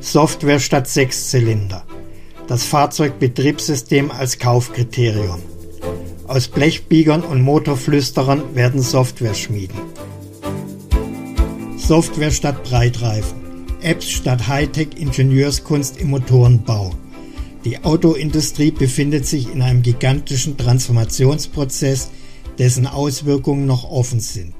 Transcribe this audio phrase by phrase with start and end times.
[0.00, 1.84] Software statt Sechszylinder.
[2.46, 5.42] Das Fahrzeugbetriebssystem als Kaufkriterium.
[6.26, 9.78] Aus Blechbiegern und Motorflüsterern werden Software schmieden.
[11.76, 13.38] Software statt Breitreifen.
[13.82, 16.90] Apps statt Hightech-Ingenieurskunst im Motorenbau.
[17.64, 22.10] Die Autoindustrie befindet sich in einem gigantischen Transformationsprozess,
[22.58, 24.54] dessen Auswirkungen noch offen sind.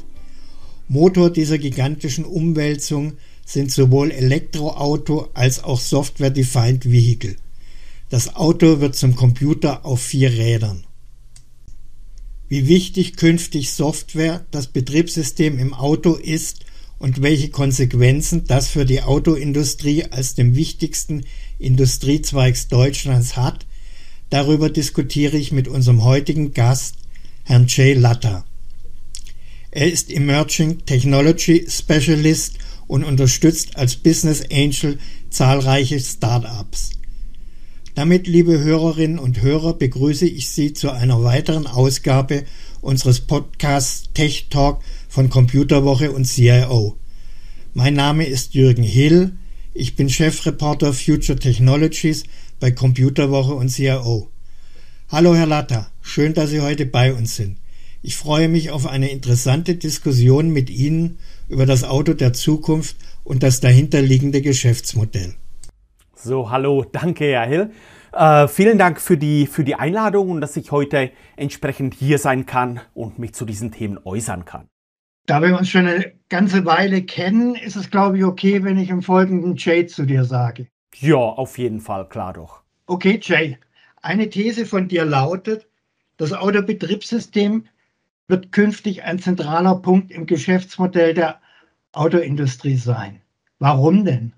[0.89, 3.14] Motor dieser gigantischen Umwälzung
[3.45, 7.37] sind sowohl Elektroauto als auch Software-Defined Vehicle.
[8.09, 10.84] Das Auto wird zum Computer auf vier Rädern.
[12.48, 16.65] Wie wichtig künftig Software, das Betriebssystem im Auto ist
[16.98, 21.24] und welche Konsequenzen das für die Autoindustrie als dem wichtigsten
[21.59, 23.66] Industriezweigs Deutschlands hat,
[24.30, 26.95] darüber diskutiere ich mit unserem heutigen Gast,
[27.45, 28.46] Herrn Jay Latta.
[29.71, 36.93] Er ist Emerging Technology Specialist und unterstützt als Business Angel zahlreiche Startups.
[37.95, 42.45] Damit, liebe Hörerinnen und Hörer, begrüße ich Sie zu einer weiteren Ausgabe
[42.80, 46.97] unseres Podcasts Tech Talk von Computerwoche und CIO.
[47.75, 49.32] Mein Name ist Jürgen Hill.
[49.75, 52.25] Ich bin Chefreporter Future Technologies
[52.59, 54.30] bei Computerwoche und CIO.
[55.10, 57.59] Hallo Herr Latta, schön, dass Sie heute bei uns sind.
[58.01, 61.18] Ich freue mich auf eine interessante Diskussion mit Ihnen
[61.49, 65.34] über das Auto der Zukunft und das dahinterliegende Geschäftsmodell.
[66.15, 67.71] So, hallo, danke, Herr Hill.
[68.12, 72.47] Äh, vielen Dank für die, für die Einladung und dass ich heute entsprechend hier sein
[72.47, 74.69] kann und mich zu diesen Themen äußern kann.
[75.26, 78.91] Da wir uns schon eine ganze Weile kennen, ist es, glaube ich, okay, wenn ich
[78.91, 80.69] im Folgenden Jay zu dir sage.
[81.00, 82.62] Ja, auf jeden Fall, klar doch.
[82.87, 83.59] Okay, Jay.
[84.00, 85.66] Eine These von dir lautet,
[86.16, 87.65] das Autobetriebssystem
[88.28, 91.41] wird künftig ein zentraler Punkt im Geschäftsmodell der
[91.93, 93.22] Autoindustrie sein.
[93.59, 94.34] Warum denn?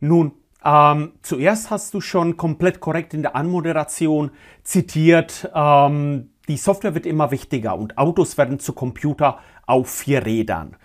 [0.00, 0.32] Nun,
[0.64, 4.32] ähm, zuerst hast du schon komplett korrekt in der Anmoderation
[4.62, 10.76] zitiert, ähm, die Software wird immer wichtiger und Autos werden zu Computer auf vier Rädern.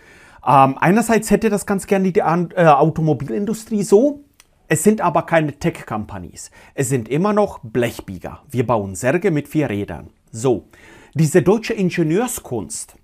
[0.46, 4.24] Ähm, einerseits hätte das ganz gerne die äh, Automobilindustrie so,
[4.68, 6.50] es sind aber keine Tech-Companies.
[6.74, 8.42] Es sind immer noch Blechbieger.
[8.48, 10.10] Wir bauen Särge mit vier Rädern.
[10.30, 10.68] So,
[11.14, 12.94] diese deutsche Ingenieurskunst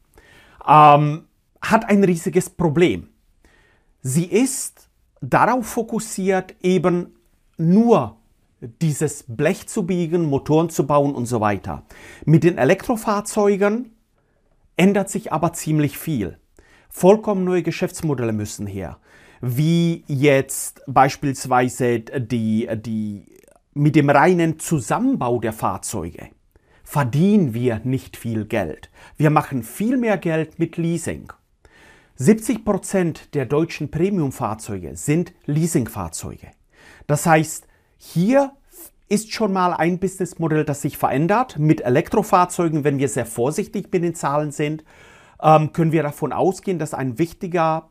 [0.66, 1.24] ähm,
[1.60, 3.08] hat ein riesiges Problem.
[4.00, 4.88] Sie ist
[5.20, 7.14] darauf fokussiert, eben
[7.56, 8.16] nur
[8.60, 11.84] dieses Blech zu biegen, Motoren zu bauen und so weiter.
[12.24, 13.92] Mit den Elektrofahrzeugen
[14.76, 16.38] ändert sich aber ziemlich viel.
[16.88, 18.98] Vollkommen neue Geschäftsmodelle müssen her.
[19.40, 23.26] Wie jetzt beispielsweise die, die,
[23.74, 26.30] mit dem reinen Zusammenbau der Fahrzeuge
[26.88, 28.88] verdienen wir nicht viel Geld.
[29.18, 31.30] Wir machen viel mehr Geld mit Leasing.
[32.16, 36.46] 70 Prozent der deutschen Premiumfahrzeuge sind Leasingfahrzeuge.
[37.06, 37.66] Das heißt,
[37.98, 38.52] hier
[39.10, 41.58] ist schon mal ein Businessmodell, das sich verändert.
[41.58, 44.82] Mit Elektrofahrzeugen, wenn wir sehr vorsichtig mit den Zahlen sind,
[45.42, 47.90] ähm, können wir davon ausgehen, dass ein wichtiger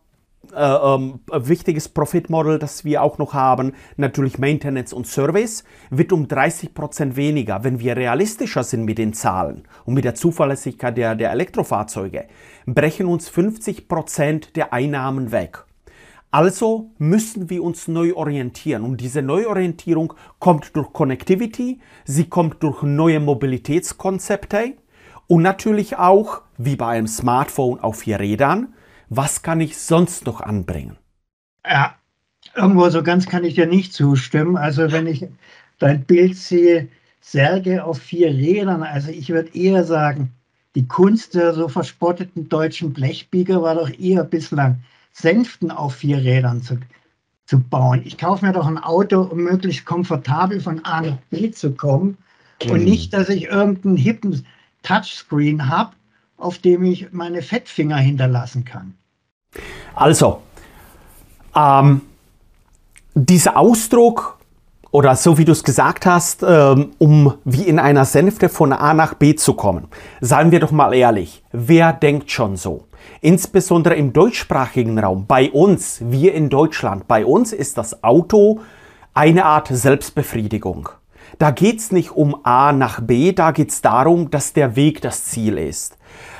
[0.56, 6.74] ähm, wichtiges Profitmodell, das wir auch noch haben, natürlich Maintenance und Service, wird um 30
[6.74, 7.64] Prozent weniger.
[7.64, 12.26] Wenn wir realistischer sind mit den Zahlen und mit der Zuverlässigkeit der, der Elektrofahrzeuge,
[12.66, 15.66] brechen uns 50 Prozent der Einnahmen weg.
[16.30, 22.84] Also müssen wir uns neu orientieren und diese Neuorientierung kommt durch Connectivity, sie kommt durch
[22.84, 24.74] neue Mobilitätskonzepte
[25.28, 28.74] und natürlich auch, wie bei einem Smartphone auf vier Rädern,
[29.10, 30.98] was kann ich sonst noch anbringen?
[31.66, 31.96] Ja,
[32.56, 34.58] irgendwo so ganz kann ich dir nicht zustimmen.
[34.58, 35.28] Also wenn ich
[35.80, 36.88] dein Bild sehe,
[37.22, 40.32] Särge auf vier Rädern, also ich würde eher sagen,
[40.76, 46.62] die Kunst der so verspotteten deutschen Blechbieger war doch eher bislang, Sänften auf vier Rädern
[46.62, 46.80] zu,
[47.46, 48.02] zu bauen.
[48.06, 52.18] Ich kaufe mir doch ein Auto, um möglichst komfortabel von A nach B zu kommen
[52.70, 54.46] und nicht, dass ich irgendeinen hippen
[54.84, 55.97] Touchscreen habe,
[56.38, 58.96] auf dem ich meine Fettfinger hinterlassen kann.
[59.96, 60.42] Also,
[61.56, 62.02] ähm,
[63.16, 64.38] dieser Ausdruck
[64.92, 68.94] oder so wie du es gesagt hast, ähm, um wie in einer Sänfte von A
[68.94, 69.88] nach B zu kommen,
[70.22, 72.86] seien wir doch mal ehrlich, wer denkt schon so?
[73.22, 78.60] Insbesondere im deutschsprachigen Raum, bei uns, wir in Deutschland, bei uns ist das Auto
[79.14, 80.90] eine Art Selbstbefriedigung.
[81.40, 85.02] Da geht es nicht um A nach B, da geht es darum, dass der Weg
[85.02, 85.97] das Ziel ist.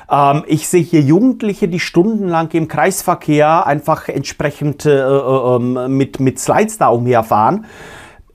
[0.10, 6.20] Ähm, ich sehe hier Jugendliche, die stundenlang im Kreisverkehr einfach entsprechend äh, äh, ähm, mit,
[6.20, 7.66] mit Slides da umherfahren.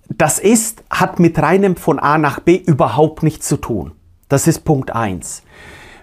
[0.09, 3.93] Das ist, hat mit reinem von A nach B überhaupt nichts zu tun.
[4.29, 5.43] Das ist Punkt eins.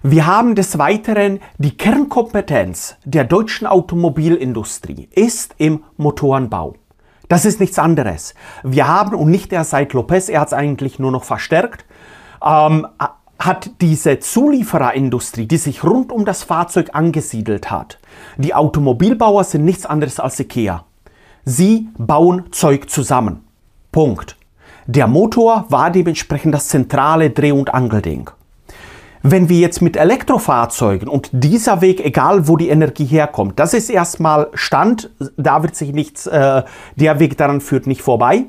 [0.02, 6.76] Wir haben des Weiteren die Kernkompetenz der deutschen Automobilindustrie ist im Motorenbau.
[7.28, 8.34] Das ist nichts anderes.
[8.64, 11.86] Wir haben, und nicht erst seit Lopez, er hat es eigentlich nur noch verstärkt,
[12.44, 12.88] ähm,
[13.40, 17.98] hat diese Zuliefererindustrie, die sich rund um das Fahrzeug angesiedelt hat.
[18.38, 20.84] Die Automobilbauer sind nichts anderes als IKEA.
[21.46, 23.46] Sie bauen Zeug zusammen.
[23.92, 24.36] Punkt.
[24.88, 28.30] Der Motor war dementsprechend das zentrale Dreh- und Angelding.
[29.22, 33.90] Wenn wir jetzt mit Elektrofahrzeugen und dieser Weg, egal wo die Energie herkommt, das ist
[33.90, 36.64] erstmal Stand, da wird sich nichts, äh,
[36.96, 38.46] der Weg daran führt nicht vorbei.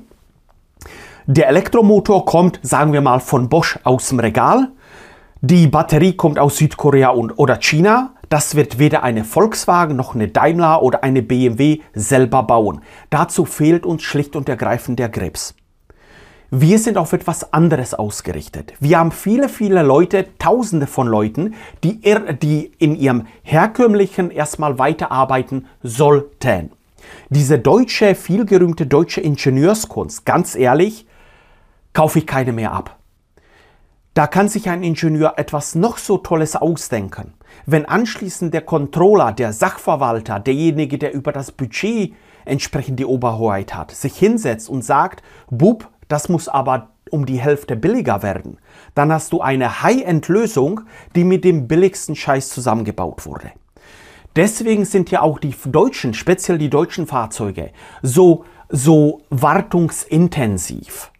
[1.27, 4.69] Der Elektromotor kommt, sagen wir mal, von Bosch aus dem Regal.
[5.43, 8.13] Die Batterie kommt aus Südkorea und, oder China.
[8.29, 12.83] Das wird weder eine Volkswagen noch eine Daimler oder eine BMW selber bauen.
[13.09, 15.55] Dazu fehlt uns schlicht und ergreifend der Grips.
[16.51, 18.75] Wir sind auf etwas anderes ausgerichtet.
[18.81, 22.03] Wir haben viele, viele Leute, tausende von Leuten, die,
[22.43, 26.73] die in ihrem herkömmlichen erstmal weiterarbeiten sollten.
[27.31, 31.07] Diese deutsche, vielgerühmte deutsche Ingenieurskunst, ganz ehrlich,
[31.95, 33.00] kaufe ich keine mehr ab.
[34.15, 37.35] Da kann sich ein Ingenieur etwas noch so Tolles ausdenken.
[37.65, 42.15] Wenn anschließend der Controller, der Sachverwalter, derjenige, der über das Budget
[42.45, 47.77] entsprechend die Oberhoheit hat, sich hinsetzt und sagt, Bub, das muss aber um die Hälfte
[47.77, 48.59] billiger werden.
[48.95, 50.83] Dann hast du eine High-End-Lösung,
[51.15, 53.53] die mit dem billigsten Scheiß zusammengebaut wurde.
[54.35, 57.71] Deswegen sind ja auch die deutschen, speziell die deutschen Fahrzeuge,
[58.03, 61.11] so, so wartungsintensiv.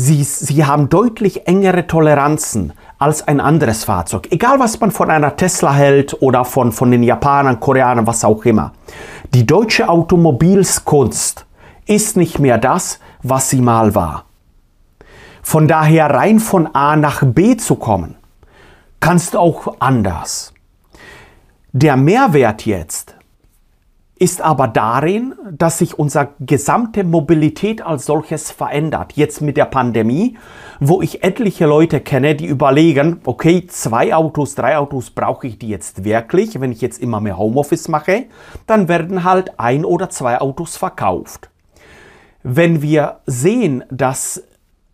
[0.00, 4.28] Sie, sie haben deutlich engere Toleranzen als ein anderes Fahrzeug.
[4.30, 8.44] Egal, was man von einer Tesla hält oder von, von den Japanern, Koreanern, was auch
[8.44, 8.74] immer.
[9.34, 11.46] Die deutsche Automobilskunst
[11.86, 14.26] ist nicht mehr das, was sie mal war.
[15.42, 18.14] Von daher rein von A nach B zu kommen,
[19.00, 20.54] kannst auch anders.
[21.72, 23.16] Der Mehrwert jetzt
[24.18, 29.12] ist aber darin, dass sich unsere gesamte Mobilität als solches verändert.
[29.14, 30.36] Jetzt mit der Pandemie,
[30.80, 35.68] wo ich etliche Leute kenne, die überlegen, okay, zwei Autos, drei Autos brauche ich die
[35.68, 36.60] jetzt wirklich.
[36.60, 38.26] Wenn ich jetzt immer mehr Homeoffice mache,
[38.66, 41.50] dann werden halt ein oder zwei Autos verkauft.
[42.42, 44.42] Wenn wir sehen, dass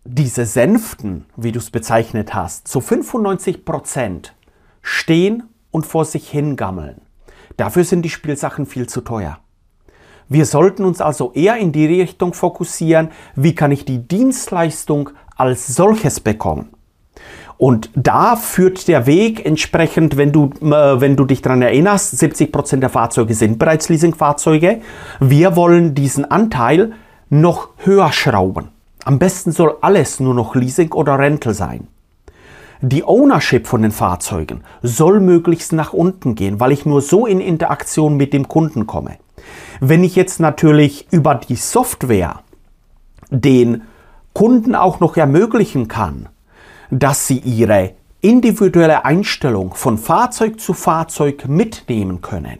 [0.03, 4.35] diese Sänften, wie du es bezeichnet hast, zu 95 Prozent
[4.83, 7.01] stehen und vor sich hingammeln,
[7.57, 9.39] dafür sind die Spielsachen viel zu teuer.
[10.27, 15.67] Wir sollten uns also eher in die Richtung fokussieren, wie kann ich die Dienstleistung als
[15.67, 16.69] solches bekommen.
[17.57, 22.51] Und da führt der Weg entsprechend, wenn du, äh, wenn du dich daran erinnerst, 70
[22.51, 24.81] Prozent der Fahrzeuge sind bereits Leasingfahrzeuge.
[25.19, 26.93] Wir wollen diesen Anteil
[27.29, 28.69] noch höher schrauben.
[29.05, 31.87] Am besten soll alles nur noch Leasing oder Rental sein.
[32.87, 37.39] Die Ownership von den Fahrzeugen soll möglichst nach unten gehen, weil ich nur so in
[37.39, 39.17] Interaktion mit dem Kunden komme.
[39.79, 42.41] Wenn ich jetzt natürlich über die Software
[43.31, 43.81] den
[44.33, 46.29] Kunden auch noch ermöglichen kann,
[46.91, 52.59] dass sie ihre individuelle Einstellung von Fahrzeug zu Fahrzeug mitnehmen können,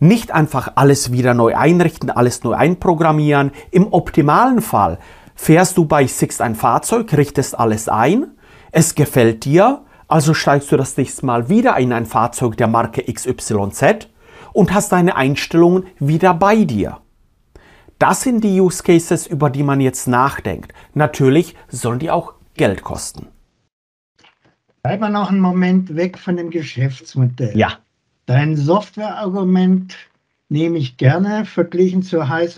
[0.00, 3.52] nicht einfach alles wieder neu einrichten, alles neu einprogrammieren.
[3.70, 4.98] Im optimalen Fall
[5.36, 8.32] fährst du bei Sixt ein Fahrzeug, richtest alles ein,
[8.72, 13.02] es gefällt dir, also steigst du das nächste Mal wieder in ein Fahrzeug der Marke
[13.02, 14.08] XYZ
[14.52, 16.98] und hast deine Einstellungen wieder bei dir.
[17.98, 20.72] Das sind die Use Cases, über die man jetzt nachdenkt.
[20.94, 23.26] Natürlich sollen die auch Geld kosten.
[24.82, 27.56] Bleiben wir noch einen Moment weg von dem Geschäftsmodell.
[27.56, 27.78] Ja.
[28.26, 29.96] Dein Softwareargument
[30.48, 32.50] nehme ich gerne, verglichen zur High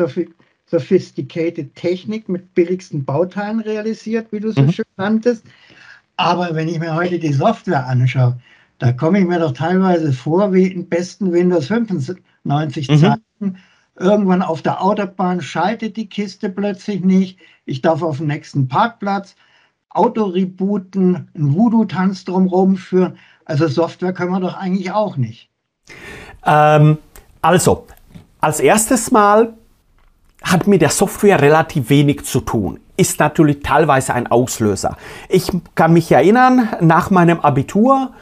[0.67, 4.73] Sophisticated Technik mit billigsten Bauteilen realisiert, wie du es so mhm.
[4.73, 5.45] schön nanntest.
[6.17, 8.39] Aber wenn ich mir heute die Software anschaue,
[8.79, 12.99] da komme ich mir doch teilweise vor wie in besten Windows 95 mhm.
[12.99, 13.57] Zeiten.
[13.99, 17.39] Irgendwann auf der Autobahn schaltet die Kiste plötzlich nicht.
[17.65, 19.37] Ich darf auf den nächsten Parkplatz.
[19.91, 23.19] Auto rebooten, einen Voodoo-Tanz drumherum führen.
[23.45, 25.51] Also Software können wir doch eigentlich auch nicht.
[26.45, 26.99] Ähm,
[27.43, 27.87] also,
[28.41, 29.55] als erstes Mal
[30.53, 32.79] hat mit der Software relativ wenig zu tun.
[32.97, 34.97] Ist natürlich teilweise ein Auslöser.
[35.29, 38.13] Ich kann mich erinnern, nach meinem Abitur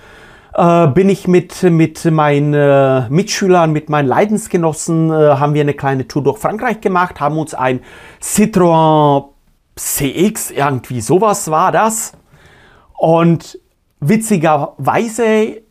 [0.54, 5.74] äh, bin ich mit, mit meinen äh, Mitschülern, mit meinen Leidensgenossen, äh, haben wir eine
[5.74, 7.80] kleine Tour durch Frankreich gemacht, haben uns ein
[8.22, 9.24] Citroën
[9.76, 12.12] CX, irgendwie sowas war das.
[12.96, 13.58] Und
[14.00, 15.62] witzigerweise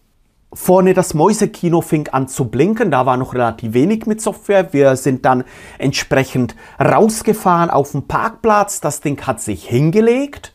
[0.52, 4.74] Vorne das Mäusekino fing an zu blinken, da war noch relativ wenig mit Software.
[4.74, 5.44] Wir sind dann
[5.78, 10.54] entsprechend rausgefahren auf den Parkplatz, das Ding hat sich hingelegt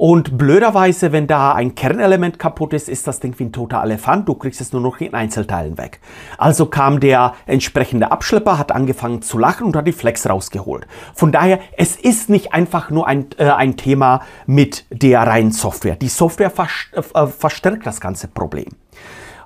[0.00, 4.26] Und blöderweise, wenn da ein Kernelement kaputt ist, ist das Ding wie ein toter Elefant.
[4.26, 6.00] Du kriegst es nur noch in Einzelteilen weg.
[6.38, 10.86] Also kam der entsprechende Abschlepper, hat angefangen zu lachen und hat die Flex rausgeholt.
[11.14, 15.96] Von daher, es ist nicht einfach nur ein, äh, ein Thema mit der reinen Software.
[15.96, 18.70] Die Software vers äh, verstärkt das ganze Problem.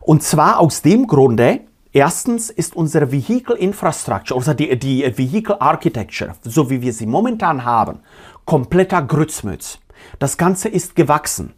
[0.05, 1.61] Und zwar aus dem Grunde,
[1.97, 7.65] Erstens ist unsere Vehicle Infrastructure, also die, die Vehicle Architecture, so wie wir sie momentan
[7.65, 8.01] haben,
[8.45, 9.79] kompletter Grützmütz.
[10.19, 11.53] Das Ganze ist gewachsen.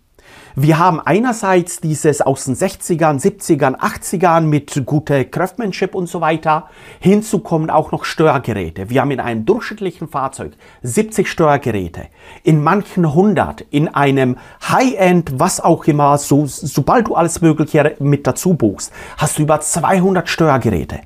[0.58, 6.70] Wir haben einerseits dieses aus den 60ern, 70ern, 80ern mit guter Craftsmanship und so weiter.
[6.98, 8.88] Hinzu kommen auch noch Steuergeräte.
[8.88, 12.06] Wir haben in einem durchschnittlichen Fahrzeug 70 Steuergeräte.
[12.42, 13.66] In manchen 100.
[13.68, 19.36] In einem High-End, was auch immer, so, sobald du alles Mögliche mit dazu buchst, hast
[19.36, 21.00] du über 200 Steuergeräte.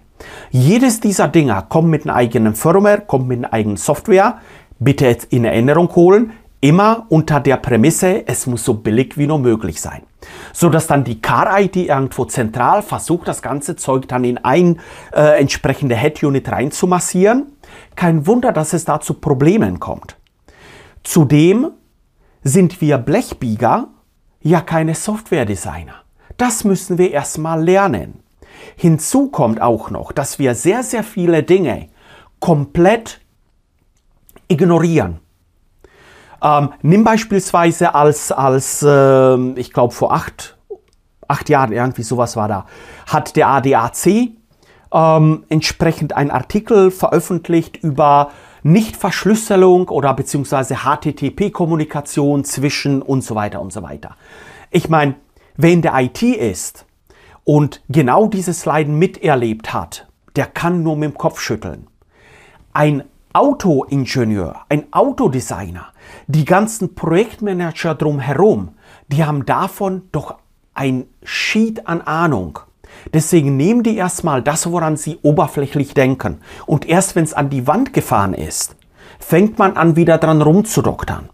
[0.53, 4.39] Jedes dieser Dinger kommt mit einem eigenen Firmware, kommt mit einer eigenen Software.
[4.79, 9.81] Bitte in Erinnerung holen, Immer unter der Prämisse, es muss so billig wie nur möglich
[9.81, 10.03] sein.
[10.53, 14.79] So dass dann die Car-ID irgendwo zentral versucht, das ganze Zeug dann in ein
[15.13, 17.53] äh, entsprechende Head-Unit reinzumassieren.
[17.97, 20.17] Kein Wunder, dass es da zu Problemen kommt.
[21.03, 21.71] Zudem
[22.43, 23.89] sind wir Blechbieger
[24.43, 25.95] ja keine Software-Designer.
[26.37, 28.23] Das müssen wir erstmal lernen.
[28.77, 31.89] Hinzu kommt auch noch, dass wir sehr, sehr viele Dinge
[32.39, 33.21] komplett
[34.49, 35.21] ignorieren.
[36.43, 40.57] Ähm, nimm beispielsweise als, als äh, ich glaube vor acht,
[41.29, 42.67] acht Jahren, irgendwie sowas war da,
[43.07, 44.31] hat der ADAC
[44.93, 48.31] ähm, entsprechend einen Artikel veröffentlicht über
[48.63, 54.17] Nichtverschlüsselung oder beziehungsweise HTTP-Kommunikation zwischen und so weiter und so weiter.
[54.71, 55.15] Ich meine,
[55.57, 56.87] wer in der IT ist
[57.45, 61.87] und genau dieses Leiden miterlebt hat, der kann nur mit dem Kopf schütteln.
[62.73, 65.90] Ein Autoingenieur, ein Autodesigner,
[66.31, 68.71] die ganzen Projektmanager drumherum,
[69.09, 70.37] die haben davon doch
[70.75, 72.61] ein Sheet an Ahnung.
[73.13, 76.39] Deswegen nehmen die erstmal das, woran sie oberflächlich denken.
[76.67, 78.77] Und erst wenn es an die Wand gefahren ist,
[79.19, 81.29] fängt man an, wieder dran rumzudoktern.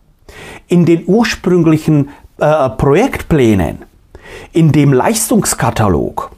[0.68, 3.84] In den ursprünglichen äh, Projektplänen,
[4.52, 6.30] in dem Leistungskatalog,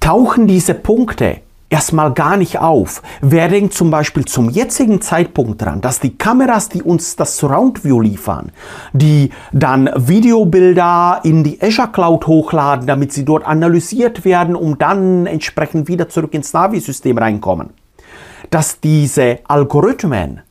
[0.00, 1.40] tauchen diese Punkte
[1.70, 3.02] erstmal gar nicht auf.
[3.20, 7.84] Wer denkt zum Beispiel zum jetzigen Zeitpunkt dran, dass die Kameras, die uns das Surround
[7.84, 8.52] View liefern,
[8.92, 15.26] die dann Videobilder in die Azure Cloud hochladen, damit sie dort analysiert werden, um dann
[15.26, 17.70] entsprechend wieder zurück ins Navi-System reinkommen,
[18.50, 20.42] dass diese Algorithmen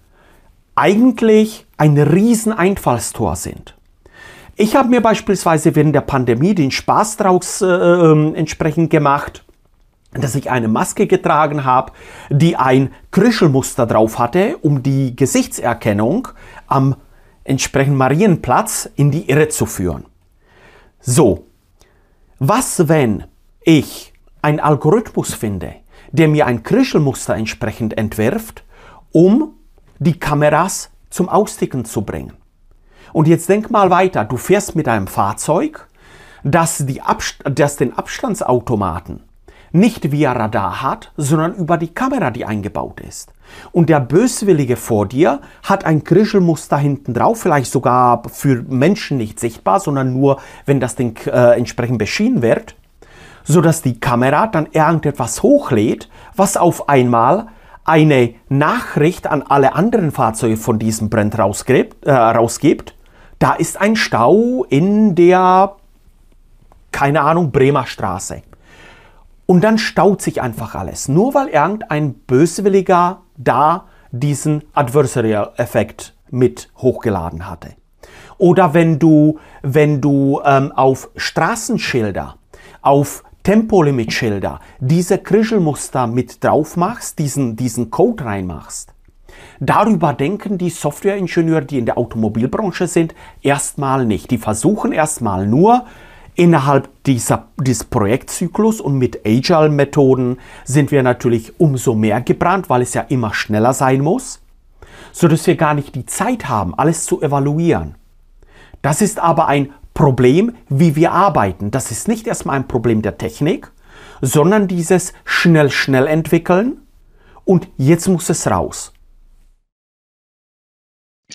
[0.76, 3.76] eigentlich ein riesen Einfallstor sind.
[4.56, 9.44] Ich habe mir beispielsweise während der Pandemie den Spaß daraus äh, äh, entsprechend gemacht,
[10.14, 11.92] dass ich eine Maske getragen habe,
[12.30, 16.30] die ein Krischelmuster drauf hatte, um die Gesichtserkennung
[16.68, 16.96] am
[17.44, 20.06] entsprechenden Marienplatz in die Irre zu führen.
[21.00, 21.46] So,
[22.40, 23.26] was wenn
[23.62, 25.76] ich einen Algorithmus finde,
[26.12, 28.64] der mir ein Krischelmuster entsprechend entwirft,
[29.12, 29.54] um
[30.00, 32.34] die Kameras zum Austicken zu bringen?
[33.12, 35.88] Und jetzt denk mal weiter, du fährst mit einem Fahrzeug,
[36.44, 39.24] das, die Abst das den Abstandsautomaten
[39.74, 43.34] nicht via Radar hat, sondern über die Kamera, die eingebaut ist.
[43.72, 49.40] Und der Böswillige vor dir hat ein Krischelmuster hinten drauf, vielleicht sogar für Menschen nicht
[49.40, 52.76] sichtbar, sondern nur, wenn das Ding äh, entsprechend beschienen wird,
[53.44, 57.48] so dass die Kamera dann irgendetwas hochlädt, was auf einmal
[57.84, 62.96] eine Nachricht an alle anderen Fahrzeuge von diesem Brand rausgibt, äh, rausgibt.
[63.40, 65.76] Da ist ein Stau in der,
[66.92, 68.44] keine Ahnung, Bremer Straße.
[69.46, 71.08] Und dann staut sich einfach alles.
[71.08, 77.76] Nur weil irgendein Böswilliger da diesen Adversarial-Effekt mit hochgeladen hatte.
[78.38, 82.36] Oder wenn du, wenn du ähm, auf Straßenschilder,
[82.82, 88.94] auf Tempolimit-Schilder diese Krischelmuster mit drauf machst, diesen, diesen Code reinmachst.
[89.60, 94.32] Darüber denken die Softwareingenieure, die in der Automobilbranche sind, erstmal nicht.
[94.32, 95.86] Die versuchen erstmal nur,
[96.36, 102.96] Innerhalb dieser, dieses Projektzyklus und mit Agile-Methoden sind wir natürlich umso mehr gebrannt, weil es
[102.96, 104.42] ja immer schneller sein muss,
[105.12, 107.96] so dass wir gar nicht die Zeit haben, alles zu evaluieren.
[108.82, 111.70] Das ist aber ein Problem, wie wir arbeiten.
[111.70, 113.72] Das ist nicht erstmal ein Problem der Technik,
[114.22, 116.78] sondern dieses schnell, schnell entwickeln
[117.46, 118.93] und jetzt muss es raus.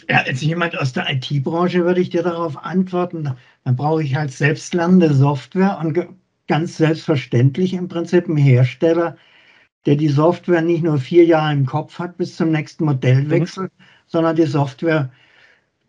[0.09, 4.33] Ja, als jemand aus der IT-Branche würde ich dir darauf antworten, dann brauche ich halt
[4.33, 5.99] selbstlernende Software und
[6.47, 9.16] ganz selbstverständlich im Prinzip einen Hersteller,
[9.87, 13.83] der die Software nicht nur vier Jahre im Kopf hat bis zum nächsten Modellwechsel, mhm.
[14.07, 15.11] sondern die Software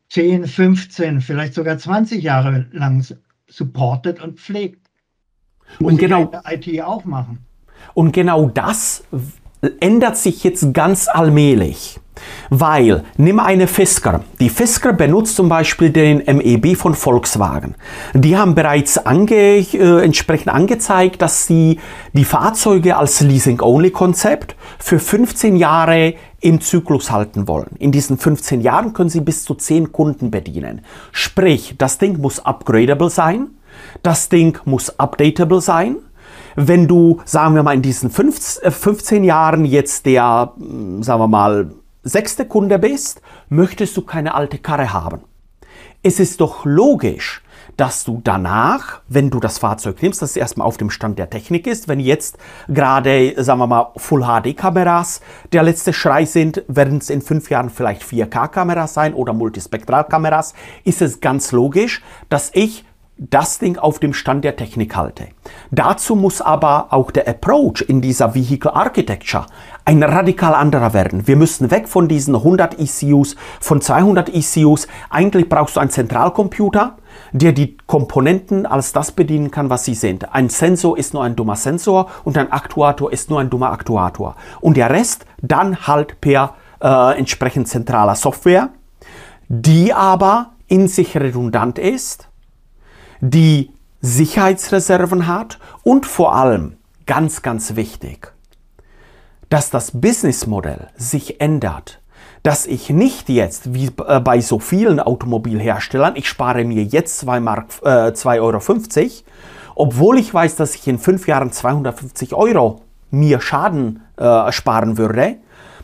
[0.09, 3.05] 10, 15, vielleicht sogar 20 Jahre lang
[3.47, 4.89] supportet und pflegt.
[5.79, 7.39] Muss und genau IT auch machen.
[7.93, 9.03] Und genau das
[9.79, 11.99] ändert sich jetzt ganz allmählich.
[12.49, 14.21] Weil, nimm eine Fisker.
[14.39, 17.75] Die Fisker benutzt zum Beispiel den MEB von Volkswagen.
[18.13, 21.79] Die haben bereits ange, äh, entsprechend angezeigt, dass sie
[22.13, 27.75] die Fahrzeuge als Leasing-Only-Konzept für 15 Jahre im Zyklus halten wollen.
[27.79, 30.81] In diesen 15 Jahren können sie bis zu 10 Kunden bedienen.
[31.11, 33.47] Sprich, das Ding muss upgradable sein,
[34.03, 35.97] das Ding muss updatable sein,
[36.55, 41.27] wenn du, sagen wir mal, in diesen 15 äh, Jahren jetzt der, hm, sagen wir
[41.27, 41.71] mal,
[42.09, 45.21] sechste Kunde bist, möchtest du keine alte Karre haben.
[46.03, 47.41] Es ist doch logisch,
[47.77, 51.29] dass du danach, wenn du das Fahrzeug nimmst, dass es erstmal auf dem Stand der
[51.29, 51.87] Technik ist.
[51.87, 52.37] Wenn jetzt
[52.67, 55.21] gerade, sagen wir mal, Full HD Kameras
[55.53, 60.05] der letzte Schrei sind, werden es in fünf Jahren vielleicht 4K Kameras sein oder Multispektral
[60.05, 62.85] Kameras, ist es ganz logisch, dass ich
[63.19, 65.27] das Ding auf dem Stand der Technik halte.
[65.71, 69.45] Dazu muss aber auch der Approach in dieser Vehicle Architecture
[69.83, 71.27] ein radikal anderer werden.
[71.27, 74.87] Wir müssen weg von diesen 100 ECUs, von 200 ECUs.
[75.09, 76.95] Eigentlich brauchst du einen Zentralcomputer,
[77.33, 80.33] der die Komponenten als das bedienen kann, was sie sind.
[80.33, 84.37] Ein Sensor ist nur ein dummer Sensor und ein Aktuator ist nur ein dummer Aktuator.
[84.61, 88.69] Und der Rest dann halt per äh, entsprechend zentraler Software,
[89.49, 92.28] die aber in sich redundant ist
[93.21, 93.71] die
[94.01, 98.31] Sicherheitsreserven hat und vor allem, ganz, ganz wichtig,
[99.49, 102.01] dass das Businessmodell sich ändert.
[102.43, 107.39] Dass ich nicht jetzt, wie äh, bei so vielen Automobilherstellern, ich spare mir jetzt 2,50
[107.41, 108.61] Mark, äh, 2 Euro,
[109.75, 115.37] obwohl ich weiß, dass ich in fünf Jahren 250 Euro mir Schaden äh, sparen würde,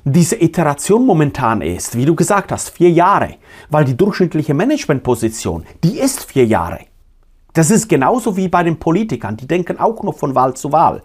[0.04, 3.36] diese Iteration momentan ist, wie du gesagt hast, vier Jahre,
[3.70, 6.80] weil die durchschnittliche Managementposition, die ist vier Jahre.
[7.56, 11.02] Das ist genauso wie bei den Politikern, die denken auch noch von Wahl zu Wahl.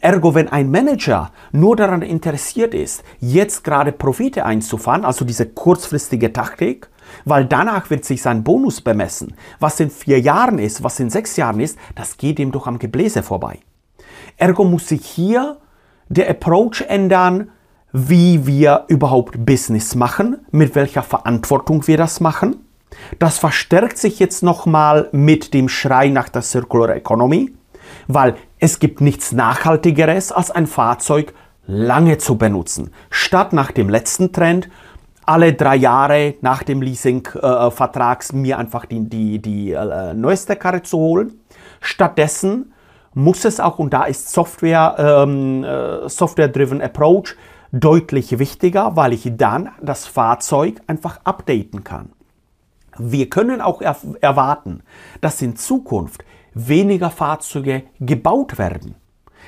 [0.00, 6.32] Ergo, wenn ein Manager nur daran interessiert ist, jetzt gerade Profite einzufahren, also diese kurzfristige
[6.32, 6.88] Taktik,
[7.26, 9.34] weil danach wird sich sein Bonus bemessen.
[9.58, 12.78] Was in vier Jahren ist, was in sechs Jahren ist, das geht ihm doch am
[12.78, 13.58] Gebläse vorbei.
[14.38, 15.58] Ergo muss sich hier
[16.08, 17.50] der Approach ändern,
[17.92, 22.56] wie wir überhaupt Business machen, mit welcher Verantwortung wir das machen
[23.18, 27.52] das verstärkt sich jetzt nochmal mit dem Schrei nach der Circular Economy,
[28.08, 31.34] weil es gibt nichts Nachhaltigeres, als ein Fahrzeug
[31.66, 34.68] lange zu benutzen, statt nach dem letzten Trend
[35.24, 40.82] alle drei Jahre nach dem Leasingvertrag äh, mir einfach die, die, die äh, neueste Karre
[40.82, 41.40] zu holen.
[41.80, 42.72] Stattdessen
[43.14, 47.36] muss es auch, und da ist Software, ähm, äh, Software-Driven Approach
[47.72, 52.10] deutlich wichtiger, weil ich dann das Fahrzeug einfach updaten kann.
[53.02, 54.82] Wir können auch er erwarten,
[55.22, 58.94] dass in Zukunft weniger Fahrzeuge gebaut werden.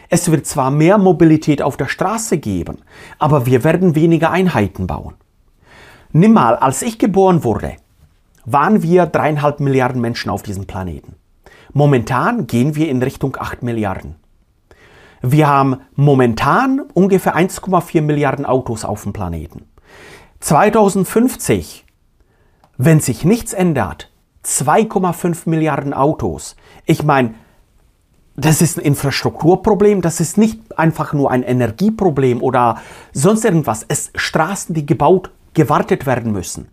[0.08, 2.78] Es wird zwar mehr Mobilität auf der Straße geben,
[3.18, 5.14] aber wir werden weniger Einheiten bauen.
[6.12, 7.76] Nimm mal, als ich geboren wurde,
[8.44, 11.14] waren wir dreieinhalb Milliarden Menschen auf diesem Planeten.
[11.74, 14.16] Momentan gehen wir in Richtung acht Milliarden.
[15.20, 19.66] Wir haben momentan ungefähr 1,4 Milliarden Autos auf dem Planeten.
[20.40, 21.81] 2050
[22.76, 24.10] wenn sich nichts ändert,
[24.44, 26.56] 2,5 Milliarden Autos.
[26.84, 27.34] Ich meine,
[28.36, 32.78] das ist ein Infrastrukturproblem, das ist nicht einfach nur ein Energieproblem oder
[33.12, 33.84] sonst irgendwas.
[33.86, 36.68] Es Straßen, die gebaut, gewartet werden müssen.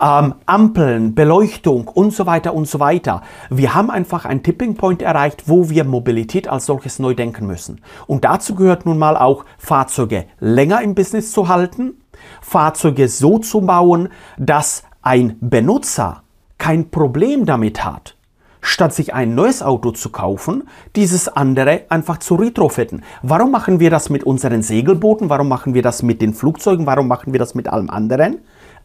[0.00, 3.22] Ähm, Ampeln, Beleuchtung und so weiter und so weiter.
[3.48, 7.80] Wir haben einfach einen Tipping Point erreicht, wo wir Mobilität als solches neu denken müssen.
[8.06, 11.94] Und dazu gehört nun mal auch Fahrzeuge länger im Business zu halten,
[12.42, 16.24] Fahrzeuge so zu bauen, dass ein Benutzer
[16.58, 18.16] kein Problem damit hat,
[18.60, 23.04] statt sich ein neues Auto zu kaufen, dieses andere einfach zu retrofitten.
[23.22, 25.30] Warum machen wir das mit unseren Segelbooten?
[25.30, 26.86] Warum machen wir das mit den Flugzeugen?
[26.86, 28.40] Warum machen wir das mit allem anderen?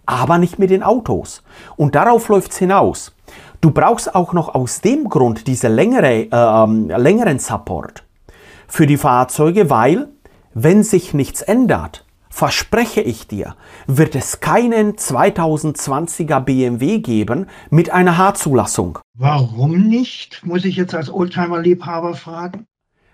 [0.05, 1.41] Aber nicht mit den Autos.
[1.75, 3.15] Und darauf läuft es hinaus.
[3.59, 8.03] Du brauchst auch noch aus dem Grund diese längere, äh, längeren Support
[8.67, 10.09] für die Fahrzeuge, weil
[10.53, 18.17] wenn sich nichts ändert, verspreche ich dir, wird es keinen 2020er BMW geben mit einer
[18.17, 18.97] H-Zulassung.
[19.13, 20.43] Warum nicht?
[20.45, 22.65] Muss ich jetzt als Oldtimer-Liebhaber fragen?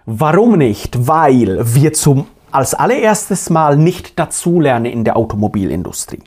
[0.06, 1.08] Warum nicht?
[1.08, 6.24] Weil wir zum als allererstes Mal nicht dazulernen in der Automobilindustrie.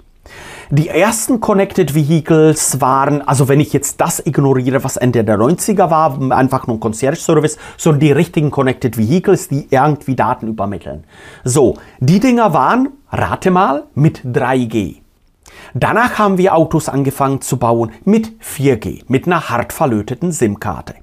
[0.72, 5.90] Die ersten Connected Vehicles waren, also wenn ich jetzt das ignoriere, was Ende der 90er
[5.90, 11.02] war, einfach nur ein Concierge Service, sondern die richtigen Connected Vehicles, die irgendwie Daten übermitteln.
[11.42, 14.98] So, die Dinger waren, rate mal, mit 3G.
[15.74, 20.94] Danach haben wir Autos angefangen zu bauen mit 4G, mit einer hart verlöteten SIM-Karte.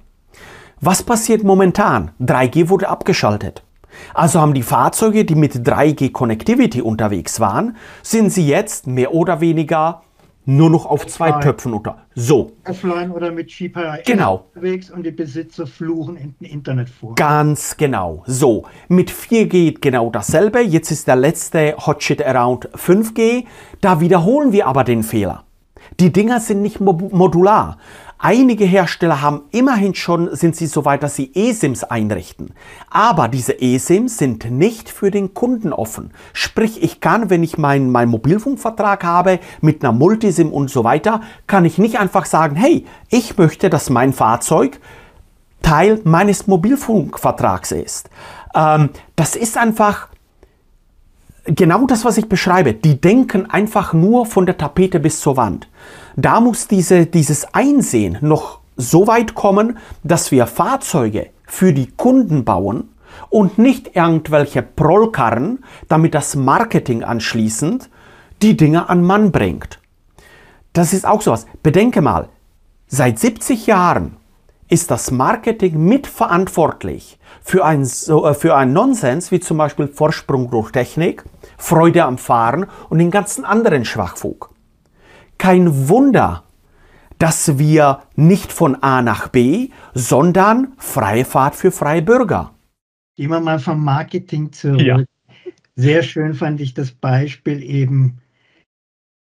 [0.80, 2.12] Was passiert momentan?
[2.22, 3.64] 3G wurde abgeschaltet.
[4.14, 9.42] Also haben die Fahrzeuge, die mit 3G Connectivity unterwegs waren, sind sie jetzt mehr oder
[9.42, 10.02] weniger
[10.48, 11.98] nur noch auf zwei Töpfen unter.
[12.16, 12.54] So.
[12.66, 14.46] Offline oder mit GPRS genau.
[14.56, 17.16] unterwegs und die Besitzer fluchen in Internet vor.
[17.16, 18.24] Ganz genau.
[18.26, 18.64] So.
[18.88, 20.62] Mit 4G geht genau dasselbe.
[20.62, 23.44] Jetzt ist der letzte Hot Shit Around 5G.
[23.82, 25.44] Da wiederholen wir aber den Fehler.
[26.00, 27.78] Die Dinger sind nicht modular.
[28.20, 32.54] Einige Hersteller haben immerhin schon, sind sie so weit, dass sie eSIMs einrichten.
[32.90, 36.12] Aber diese eSIMs sind nicht für den Kunden offen.
[36.34, 41.22] Sprich, ich kann, wenn ich meinen mein Mobilfunkvertrag habe mit einer Multisim und so weiter,
[41.46, 44.80] kann ich nicht einfach sagen, hey, ich möchte, dass mein Fahrzeug
[45.62, 48.10] Teil meines Mobilfunkvertrags ist.
[48.56, 50.08] Ähm, das ist einfach
[51.46, 52.74] genau das, was ich beschreibe.
[52.74, 55.68] Die denken einfach nur von der Tapete bis zur Wand.
[56.20, 62.44] Da muss diese, dieses Einsehen noch so weit kommen, dass wir Fahrzeuge für die Kunden
[62.44, 62.90] bauen
[63.30, 67.92] und nicht irgendwelche Prollkarren, damit das Marketing anschließend
[68.42, 69.80] die Dinge an Mann bringt.
[70.74, 71.46] Das ist auch sowas.
[71.62, 72.30] Bedenke mal,
[72.88, 74.18] seit 70 Jahren
[74.70, 80.72] ist das Marketing mitverantwortlich für ein, äh, für ein Nonsens wie zum Beispiel Vorsprung durch
[80.72, 81.24] Technik,
[81.60, 84.50] Freude am Fahren und den ganzen anderen Schwachfug.
[85.38, 86.43] Kein Wunder,
[87.19, 92.54] dass wir nicht von A nach B, sondern freie Fahrt für freie Bürger.
[93.15, 94.82] Gehen wir mal vom Marketing zurück.
[94.82, 95.04] Ja.
[95.76, 98.19] Sehr schön fand ich das Beispiel eben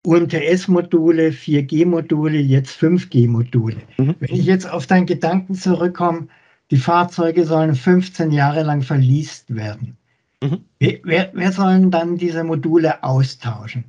[0.06, 3.78] UMTS-Module, 4G-Module, jetzt 5G-Module.
[3.98, 4.16] Mhm.
[4.20, 6.28] Wenn ich jetzt auf deinen Gedanken zurückkomme,
[6.72, 9.98] die Fahrzeuge sollen 15 Jahre lang verliest werden.
[10.42, 10.66] Mhm.
[10.80, 13.86] Wer, wer sollen dann diese Module austauschen?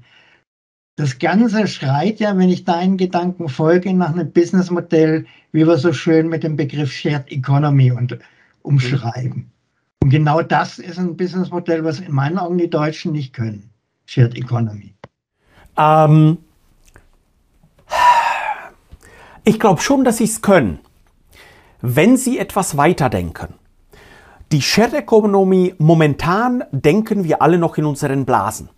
[0.96, 5.92] Das Ganze schreit ja, wenn ich deinen Gedanken folge, nach einem Businessmodell, wie wir so
[5.92, 8.18] schön mit dem Begriff Shared Economy und,
[8.60, 9.50] umschreiben.
[10.02, 13.70] Und genau das ist ein Businessmodell, was in meinen Augen die Deutschen nicht können.
[14.04, 14.94] Shared Economy.
[15.78, 16.38] Ähm,
[19.44, 20.80] ich glaube schon, dass sie es können,
[21.80, 23.54] wenn sie etwas weiterdenken.
[24.50, 28.68] Die Shared Economy, momentan denken wir alle noch in unseren Blasen.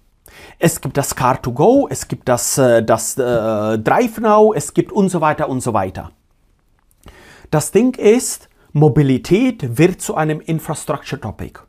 [0.59, 5.20] Es gibt das Car2Go, es gibt das, äh, das äh, DriveNow, es gibt und so
[5.20, 6.12] weiter und so weiter.
[7.51, 11.61] Das Ding ist, Mobilität wird zu einem Infrastructure Topic.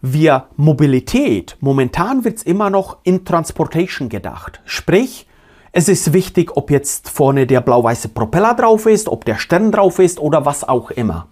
[0.00, 4.60] Wir Mobilität, momentan wird es immer noch in Transportation gedacht.
[4.64, 5.28] Sprich,
[5.70, 10.00] es ist wichtig, ob jetzt vorne der blau-weiße Propeller drauf ist, ob der Stern drauf
[10.00, 11.28] ist oder was auch immer.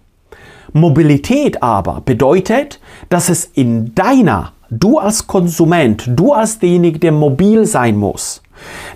[0.73, 2.79] Mobilität aber bedeutet,
[3.09, 8.41] dass es in deiner du als Konsument, du als derjenige, der mobil sein muss,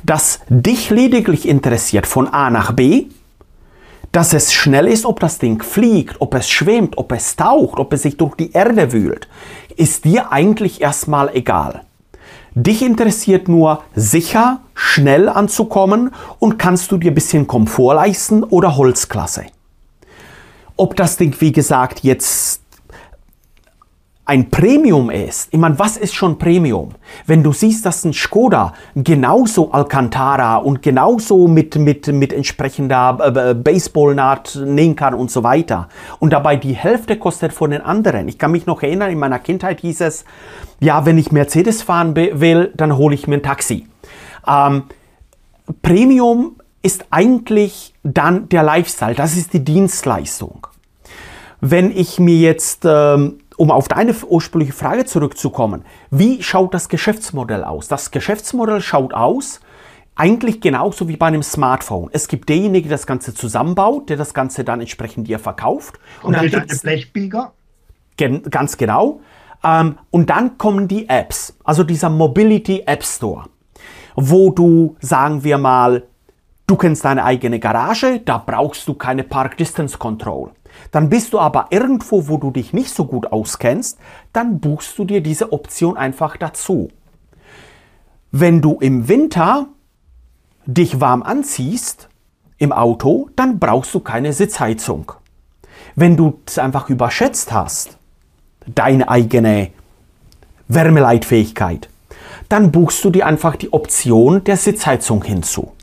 [0.04, 3.08] dass dich lediglich interessiert von A nach B,
[4.12, 7.92] dass es schnell ist, ob das Ding fliegt, ob es schwimmt, ob es taucht, ob
[7.92, 9.28] es sich durch die Erde wühlt,
[9.76, 11.82] ist dir eigentlich erstmal egal.
[12.54, 18.78] Dich interessiert nur sicher, schnell anzukommen und kannst du dir ein bisschen Komfort leisten oder
[18.78, 19.48] Holzklasse.
[20.78, 22.62] Ob das Ding, wie gesagt, jetzt
[24.28, 26.96] ein Premium ist, ich meine, was ist schon Premium?
[27.28, 33.54] Wenn du siehst, dass ein Skoda genauso Alcantara und genauso mit, mit, mit entsprechender äh,
[33.54, 38.28] Baseballnaht nähen kann und so weiter und dabei die Hälfte kostet von den anderen.
[38.28, 40.26] Ich kann mich noch erinnern, in meiner Kindheit hieß es,
[40.80, 43.88] ja, wenn ich Mercedes fahren will, dann hole ich mir ein Taxi.
[44.48, 44.84] Ähm,
[45.84, 46.56] Premium
[46.86, 50.68] ist eigentlich dann der Lifestyle, das ist die Dienstleistung.
[51.60, 57.64] Wenn ich mir jetzt ähm, um auf deine ursprüngliche Frage zurückzukommen, wie schaut das Geschäftsmodell
[57.64, 57.88] aus?
[57.88, 59.62] Das Geschäftsmodell schaut aus,
[60.16, 62.10] eigentlich genauso wie bei einem Smartphone.
[62.14, 65.96] Es gibt denjenigen, der das Ganze zusammenbaut, der das Ganze dann entsprechend dir verkauft.
[66.22, 67.54] Und, und dann gibt es Blechbieger?
[68.16, 69.22] Gen ganz genau.
[69.64, 73.46] Ähm, und dann kommen die Apps, also dieser Mobility App Store,
[74.16, 76.04] wo du, sagen wir mal,
[76.68, 80.52] du kennst deine eigene Garage, da brauchst du keine Park Distance Control.
[80.92, 83.98] Dann bist du aber irgendwo, wo du dich nicht so gut auskennst,
[84.34, 86.90] dann buchst du dir diese Option einfach dazu.
[88.32, 89.68] Wenn du im Winter
[90.66, 92.10] dich warm anziehst
[92.58, 95.12] im Auto, dann brauchst du keine Sitzheizung.
[95.96, 97.98] Wenn du es einfach überschätzt hast,
[98.66, 99.72] deine eigene
[100.68, 101.90] Wärmeleitfähigkeit,
[102.50, 105.75] dann buchst du dir einfach die Option der Sitzheizung hinzu.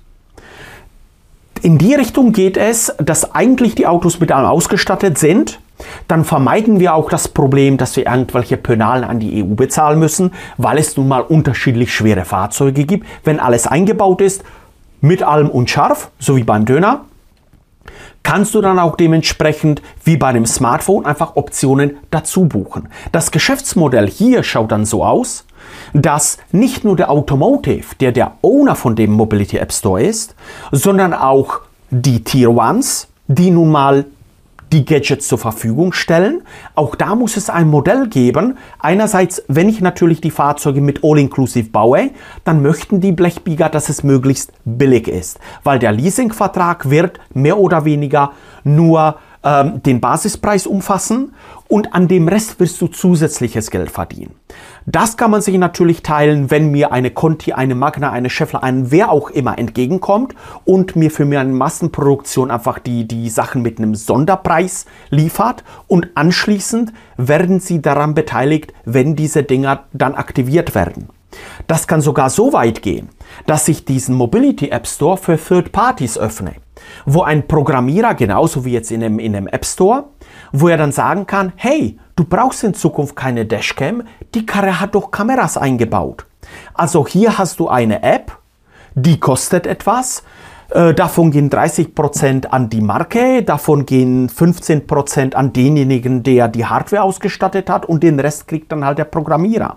[1.63, 5.61] In die Richtung geht es, dass eigentlich die Autos mit allem ausgestattet sind,
[6.09, 10.33] dann vermeiden wir auch das Problem, dass wir irgendwelche Penalen an die EU bezahlen müssen,
[10.57, 13.07] weil es nun mal unterschiedlich schwere Fahrzeuge gibt.
[13.23, 14.43] Wenn alles eingebaut ist,
[15.01, 17.05] mit allem und scharf, so wie beim Döner,
[18.25, 22.89] kannst du dann auch dementsprechend wie bei einem Smartphone einfach Optionen dazu buchen.
[23.13, 25.45] Das Geschäftsmodell hier schaut dann so aus,
[25.93, 30.35] dass nicht nur der Automotive, der der Owner von dem Mobility App Store ist,
[30.71, 34.07] sondern auch die Tier Ones, die nun mal
[34.73, 36.43] die Gadgets zur Verfügung stellen.
[36.75, 38.57] Auch da muss es ein Modell geben.
[38.79, 42.11] Einerseits, wenn ich natürlich die Fahrzeuge mit All-Inclusive baue,
[42.45, 47.85] dann möchten die Blechbieger, dass es möglichst billig ist, weil der Leasingvertrag wird mehr oder
[47.85, 48.33] weniger
[48.65, 51.35] nur ähm, den Basispreis umfassen
[51.69, 54.35] und an dem Rest wirst du zusätzliches Geld verdienen.
[54.87, 58.91] Das kann man sich natürlich teilen, wenn mir eine Conti, eine Magna, eine Scheffler, ein
[58.91, 63.95] wer auch immer entgegenkommt und mir für eine Massenproduktion einfach die, die Sachen mit einem
[63.95, 71.09] Sonderpreis liefert und anschließend werden sie daran beteiligt, wenn diese Dinger dann aktiviert werden.
[71.67, 73.09] Das kann sogar so weit gehen,
[73.47, 76.55] dass ich diesen Mobility App Store für Third Parties öffne,
[77.07, 80.05] wo ein Programmierer, genauso wie jetzt in einem, in einem App Store,
[80.53, 84.03] wo er dann sagen kann, hey, du brauchst in Zukunft keine Dashcam,
[84.35, 86.27] die Karre hat doch Kameras eingebaut.
[86.75, 88.39] Also hier hast du eine App,
[88.95, 90.23] die kostet etwas,
[90.71, 97.03] äh, davon gehen 30% an die Marke, davon gehen 15% an denjenigen, der die Hardware
[97.03, 99.77] ausgestattet hat und den Rest kriegt dann halt der Programmierer.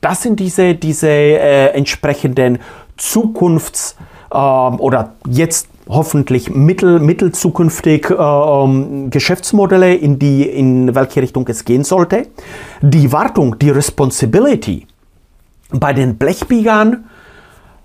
[0.00, 2.58] Das sind diese, diese äh, entsprechenden
[2.96, 3.96] Zukunfts-
[4.30, 11.64] äh, oder jetzt hoffentlich mittel, mittelzukünftig äh, ähm, Geschäftsmodelle, in, die, in welche Richtung es
[11.64, 12.28] gehen sollte.
[12.82, 14.86] Die Wartung, die Responsibility
[15.70, 17.04] bei den Blechbiegern,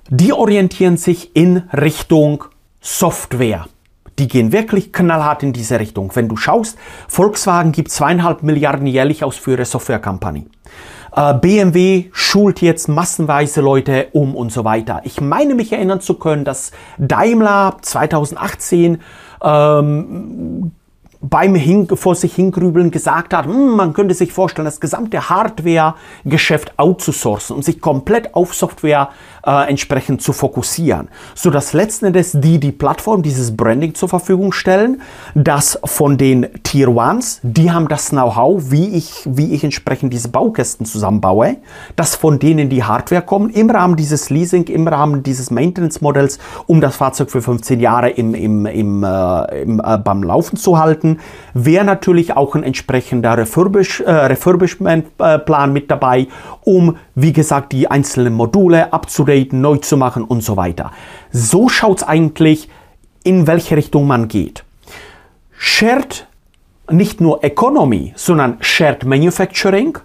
[0.09, 2.45] die orientieren sich in Richtung
[2.81, 3.67] Software.
[4.19, 6.11] Die gehen wirklich knallhart in diese Richtung.
[6.13, 10.45] Wenn du schaust, Volkswagen gibt zweieinhalb Milliarden jährlich aus für ihre Softwarekampagne.
[11.15, 15.01] Äh, BMW schult jetzt massenweise Leute um und so weiter.
[15.03, 19.01] Ich meine mich erinnern zu können, dass Daimler 2018
[19.43, 20.71] ähm,
[21.23, 26.73] beim Hin vor sich hingrübeln gesagt hat, hm, man könnte sich vorstellen, das gesamte Hardware-Geschäft
[26.77, 29.09] outzusourcen und sich komplett auf Software
[29.45, 34.51] äh, entsprechend zu fokussieren, so dass letzten Endes die die Plattform dieses Branding zur Verfügung
[34.51, 35.01] stellen,
[35.33, 40.29] dass von den Tier Ones, die haben das Know-how, wie ich wie ich entsprechend diese
[40.29, 41.57] Baukästen zusammenbaue,
[41.95, 46.81] dass von denen die Hardware kommen im Rahmen dieses Leasing, im Rahmen dieses Maintenance-Modells, um
[46.81, 51.12] das Fahrzeug für 15 Jahre im, im, im, äh, im äh, beim Laufen zu halten,
[51.53, 56.27] wäre natürlich auch ein entsprechender Refurbish, äh, Refurbishment-Plan mit dabei,
[56.61, 60.91] um wie gesagt die einzelnen Module upgraden, neu zu machen und so weiter.
[61.31, 62.69] So schaut es eigentlich,
[63.23, 64.63] in welche Richtung man geht.
[65.57, 66.27] Shared
[66.91, 69.97] nicht nur Economy, sondern Shared Manufacturing,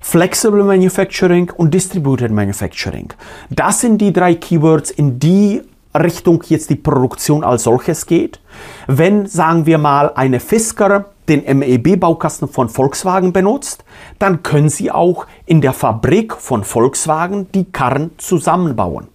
[0.00, 3.12] Flexible Manufacturing und Distributed Manufacturing.
[3.50, 5.62] Das sind die drei Keywords, in die
[6.02, 8.40] Richtung jetzt die Produktion als solches geht.
[8.86, 13.84] Wenn, sagen wir mal, eine Fisker den MEB-Baukasten von Volkswagen benutzt,
[14.18, 19.08] dann können Sie auch in der Fabrik von Volkswagen die Karren zusammenbauen.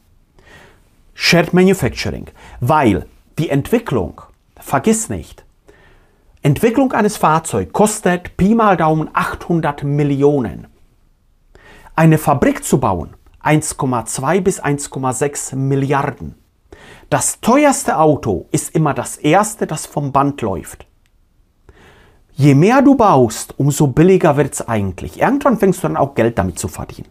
[1.14, 2.28] Shared Manufacturing,
[2.60, 3.06] weil
[3.38, 4.22] die Entwicklung,
[4.60, 5.46] vergiss nicht,
[6.42, 10.68] Entwicklung eines Fahrzeugs kostet Pi mal Daumen 800 Millionen.
[11.96, 13.14] Eine Fabrik zu bauen
[13.44, 16.41] 1,2 bis 1,6 Milliarden.
[17.12, 20.86] Das teuerste Auto ist immer das erste, das vom Band läuft.
[22.36, 25.20] Je mehr du baust, umso billiger wird es eigentlich.
[25.20, 27.10] Irgendwann fängst du dann auch Geld damit zu verdienen.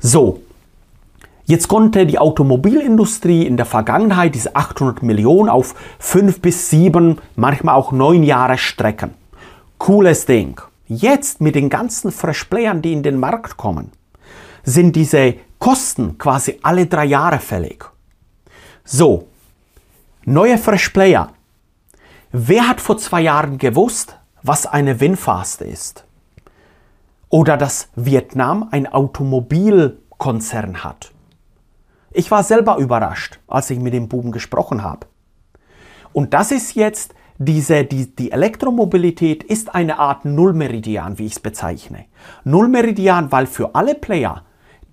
[0.00, 0.40] So,
[1.44, 7.74] jetzt konnte die Automobilindustrie in der Vergangenheit diese 800 Millionen auf 5 bis 7, manchmal
[7.74, 9.12] auch 9 Jahre strecken.
[9.76, 10.58] Cooles Ding.
[10.86, 13.92] Jetzt mit den ganzen Freshplayern, die in den Markt kommen,
[14.64, 17.91] sind diese Kosten quasi alle drei Jahre fällig.
[18.84, 19.28] So,
[20.24, 21.32] neue Freshplayer.
[22.32, 26.04] Wer hat vor zwei Jahren gewusst, was eine Winfast ist.
[27.28, 31.12] Oder dass Vietnam ein Automobilkonzern hat.
[32.10, 35.06] Ich war selber überrascht, als ich mit dem Buben gesprochen habe.
[36.12, 41.40] Und das ist jetzt diese, die, die Elektromobilität ist eine Art Nullmeridian, wie ich es
[41.40, 42.06] bezeichne.
[42.44, 44.44] Nullmeridian, weil für alle Player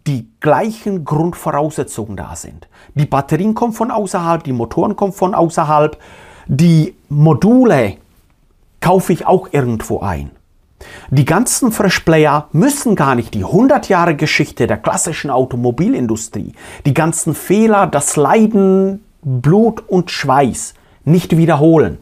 [0.09, 2.67] die gleichen Grundvoraussetzungen da sind.
[2.95, 5.99] Die Batterien kommen von außerhalb, die Motoren kommen von außerhalb,
[6.47, 7.97] die Module
[8.81, 10.31] kaufe ich auch irgendwo ein.
[11.11, 16.53] Die ganzen Freshplayer müssen gar nicht die 100 Jahre Geschichte der klassischen Automobilindustrie,
[16.87, 20.73] die ganzen Fehler, das Leiden, Blut und Schweiß
[21.05, 21.99] nicht wiederholen.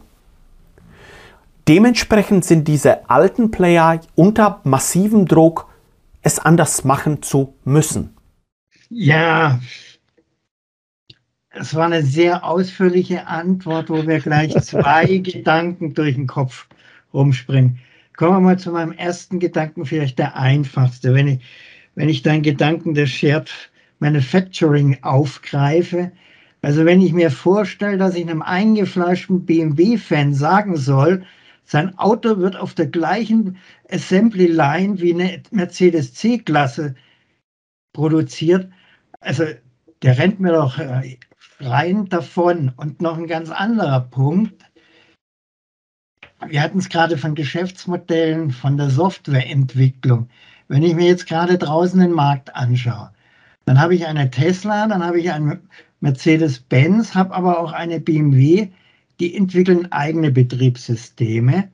[1.66, 5.67] Dementsprechend sind diese alten Player unter massivem Druck,
[6.28, 8.14] es anders machen zu müssen.
[8.90, 9.60] Ja,
[11.50, 16.68] es war eine sehr ausführliche Antwort, wo wir gleich zwei Gedanken durch den Kopf
[17.14, 17.78] rumspringen.
[18.16, 21.14] Kommen wir mal zu meinem ersten Gedanken, vielleicht der einfachste.
[21.14, 21.40] Wenn ich,
[21.94, 23.50] wenn ich deinen Gedanken des Shared
[23.98, 26.12] Manufacturing aufgreife,
[26.60, 31.24] also wenn ich mir vorstelle, dass ich einem eingefleischten BMW-Fan sagen soll,
[31.68, 33.58] sein Auto wird auf der gleichen
[33.90, 36.94] Assembly Line wie eine Mercedes C-Klasse
[37.92, 38.72] produziert,
[39.20, 39.44] also
[40.02, 41.18] der rennt mir doch äh,
[41.60, 42.72] rein davon.
[42.76, 44.64] Und noch ein ganz anderer Punkt.
[46.46, 50.30] Wir hatten es gerade von Geschäftsmodellen, von der Softwareentwicklung.
[50.68, 53.12] Wenn ich mir jetzt gerade draußen den Markt anschaue,
[53.66, 55.60] dann habe ich eine Tesla, dann habe ich eine
[56.00, 58.70] Mercedes-Benz, habe aber auch eine BMW,
[59.20, 61.68] die entwickeln eigene Betriebssysteme.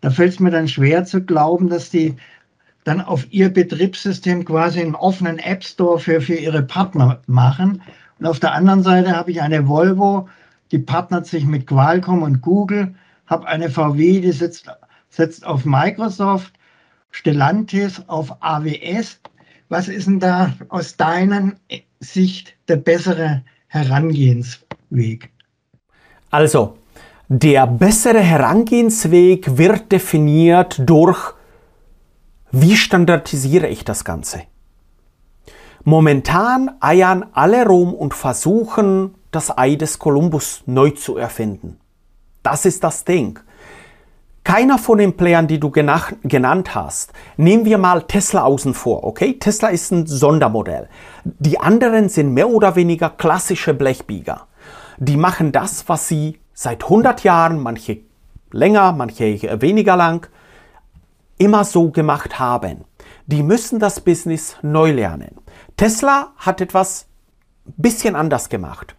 [0.00, 2.16] Da fällt es mir dann schwer zu glauben, dass die
[2.84, 7.82] dann auf ihr Betriebssystem quasi einen offenen App Store für, für ihre Partner machen.
[8.18, 10.28] Und auf der anderen Seite habe ich eine Volvo,
[10.72, 12.94] die partnert sich mit Qualcomm und Google,
[13.26, 14.70] habe eine VW, die sitzt,
[15.10, 16.54] setzt auf Microsoft,
[17.10, 19.20] Stellantis auf AWS.
[19.68, 21.52] Was ist denn da aus deiner
[22.00, 25.30] Sicht der bessere Herangehensweg?
[26.30, 26.78] Also,
[27.28, 31.34] der bessere Herangehensweg wird definiert durch,
[32.50, 34.42] wie standardisiere ich das Ganze?
[35.84, 41.78] Momentan eiern alle rum und versuchen, das Ei des Kolumbus neu zu erfinden.
[42.42, 43.38] Das ist das Ding.
[44.42, 49.34] Keiner von den Playern, die du genannt hast, nehmen wir mal Tesla außen vor, okay?
[49.38, 50.88] Tesla ist ein Sondermodell.
[51.24, 54.46] Die anderen sind mehr oder weniger klassische Blechbieger.
[54.96, 58.00] Die machen das, was sie seit 100 Jahren, manche
[58.50, 60.26] länger, manche weniger lang,
[61.38, 62.84] immer so gemacht haben.
[63.26, 65.36] Die müssen das Business neu lernen.
[65.76, 67.06] Tesla hat etwas
[67.76, 68.96] bisschen anders gemacht.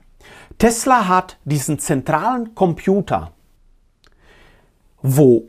[0.58, 3.34] Tesla hat diesen zentralen Computer,
[5.02, 5.44] wo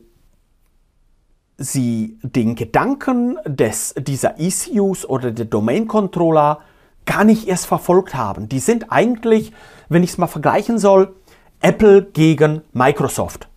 [1.58, 6.58] sie den Gedanken des, dieser ECUs oder der Domain Controller
[7.06, 8.48] gar nicht erst verfolgt haben.
[8.48, 9.52] Die sind eigentlich,
[9.88, 11.14] wenn ich es mal vergleichen soll,
[11.60, 13.48] Apple gegen Microsoft.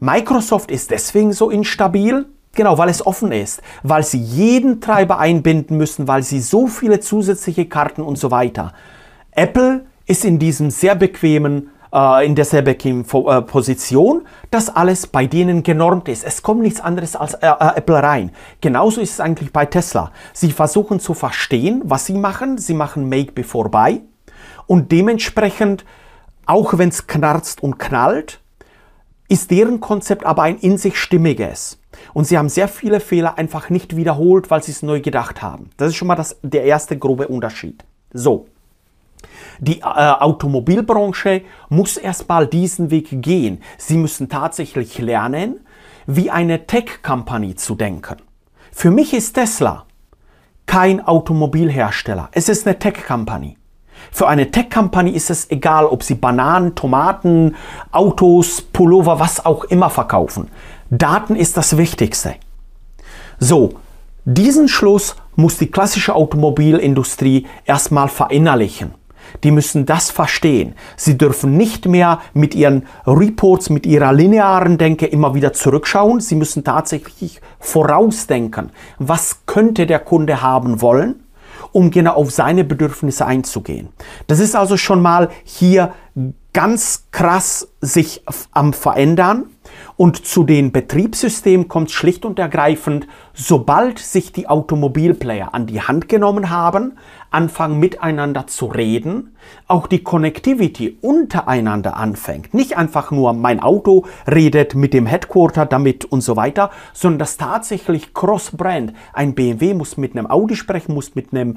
[0.00, 5.76] Microsoft ist deswegen so instabil, Genau, weil es offen ist, weil sie jeden Treiber einbinden
[5.76, 8.72] müssen, weil sie so viele zusätzliche Karten und so weiter.
[9.32, 15.06] Apple ist in diesem sehr bequemen, äh, in der sehr bequemen äh, Position, dass alles
[15.06, 16.24] bei denen genormt ist.
[16.24, 18.30] Es kommt nichts anderes als äh, Apple rein.
[18.62, 20.10] Genauso ist es eigentlich bei Tesla.
[20.32, 22.56] Sie versuchen zu verstehen, was sie machen.
[22.56, 24.00] Sie machen Make Before Buy
[24.66, 25.84] und dementsprechend,
[26.46, 28.40] auch wenn es knarzt und knallt,
[29.28, 31.78] ist deren Konzept aber ein in sich stimmiges.
[32.14, 35.70] Und sie haben sehr viele Fehler einfach nicht wiederholt, weil sie es neu gedacht haben.
[35.76, 37.84] Das ist schon mal das, der erste grobe Unterschied.
[38.12, 38.46] So.
[39.58, 43.62] Die äh, Automobilbranche muss erstmal diesen Weg gehen.
[43.78, 45.60] Sie müssen tatsächlich lernen,
[46.06, 48.16] wie eine Tech-Company zu denken.
[48.70, 49.86] Für mich ist Tesla
[50.66, 52.28] kein Automobilhersteller.
[52.32, 53.56] Es ist eine Tech-Company.
[54.10, 57.56] Für eine Tech-Company ist es egal, ob sie Bananen, Tomaten,
[57.92, 60.48] Autos, Pullover, was auch immer verkaufen.
[60.90, 62.34] Daten ist das Wichtigste.
[63.38, 63.74] So,
[64.24, 68.94] diesen Schluss muss die klassische Automobilindustrie erstmal verinnerlichen.
[69.44, 70.74] Die müssen das verstehen.
[70.96, 76.20] Sie dürfen nicht mehr mit ihren Reports, mit ihrer linearen Denke immer wieder zurückschauen.
[76.20, 78.70] Sie müssen tatsächlich vorausdenken.
[78.98, 81.25] Was könnte der Kunde haben wollen?
[81.72, 83.88] Um genau auf seine Bedürfnisse einzugehen.
[84.26, 85.92] Das ist also schon mal hier
[86.52, 89.44] ganz krass sich am Verändern.
[89.96, 96.08] Und zu den Betriebssystemen kommt schlicht und ergreifend, sobald sich die Automobilplayer an die Hand
[96.08, 96.98] genommen haben,
[97.30, 99.36] anfangen miteinander zu reden,
[99.68, 102.54] auch die Connectivity untereinander anfängt.
[102.54, 107.36] Nicht einfach nur mein Auto redet mit dem Headquarter damit und so weiter, sondern dass
[107.36, 111.56] tatsächlich Cross-Brand, ein BMW muss mit einem Audi sprechen, muss mit einem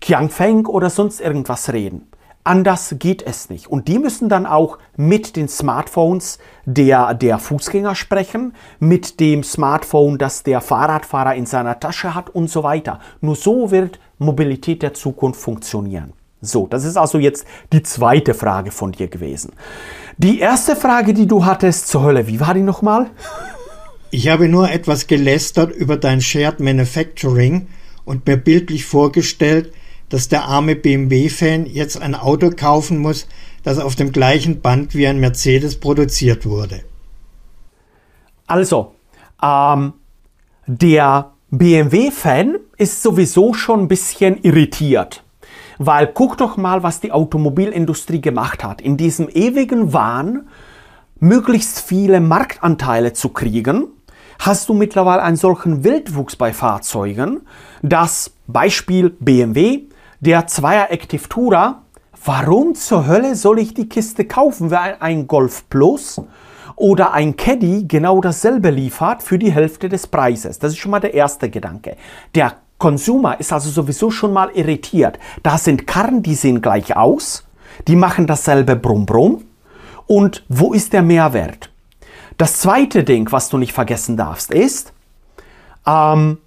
[0.00, 2.08] Qiangfeng oder sonst irgendwas reden.
[2.46, 3.68] Anders geht es nicht.
[3.68, 10.18] Und die müssen dann auch mit den Smartphones der, der Fußgänger sprechen, mit dem Smartphone,
[10.18, 13.00] das der Fahrradfahrer in seiner Tasche hat und so weiter.
[13.22, 16.12] Nur so wird Mobilität der Zukunft funktionieren.
[16.42, 19.52] So, das ist also jetzt die zweite Frage von dir gewesen.
[20.18, 23.06] Die erste Frage, die du hattest zur Hölle, wie war die nochmal?
[24.10, 27.68] Ich habe nur etwas gelästert über dein Shared Manufacturing
[28.04, 29.72] und mir bildlich vorgestellt,
[30.08, 33.26] dass der arme BMW-Fan jetzt ein Auto kaufen muss,
[33.62, 36.82] das auf dem gleichen Band wie ein Mercedes produziert wurde.
[38.46, 38.94] Also,
[39.42, 39.94] ähm,
[40.66, 45.22] der BMW-Fan ist sowieso schon ein bisschen irritiert.
[45.78, 48.80] Weil guck doch mal, was die Automobilindustrie gemacht hat.
[48.80, 50.48] In diesem ewigen Wahn,
[51.18, 53.88] möglichst viele Marktanteile zu kriegen,
[54.38, 57.42] hast du mittlerweile einen solchen Wildwuchs bei Fahrzeugen,
[57.82, 59.84] dass Beispiel BMW,
[60.24, 61.82] der Zweier Active Tourer,
[62.24, 66.20] warum zur Hölle soll ich die Kiste kaufen, wenn ein Golf Plus
[66.76, 70.58] oder ein Caddy genau dasselbe liefert für die Hälfte des Preises?
[70.58, 71.96] Das ist schon mal der erste Gedanke.
[72.34, 75.18] Der Consumer ist also sowieso schon mal irritiert.
[75.42, 77.46] Da sind Karren, die sehen gleich aus,
[77.86, 79.44] die machen dasselbe Brumm Brumm.
[80.06, 81.70] Und wo ist der Mehrwert?
[82.38, 84.94] Das zweite Ding, was du nicht vergessen darfst, ist,
[85.86, 86.38] ähm,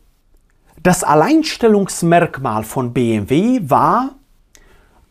[0.88, 4.16] das Alleinstellungsmerkmal von BMW war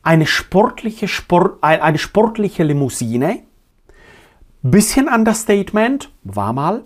[0.03, 3.41] eine sportliche, Sport, eine sportliche Limousine.
[4.63, 6.83] Bisschen Understatement, war mal.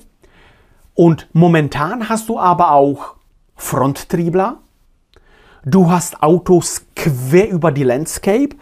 [0.94, 3.14] Und momentan hast du aber auch
[3.54, 4.58] Fronttriebler.
[5.64, 8.56] Du hast Autos quer über die Landscape.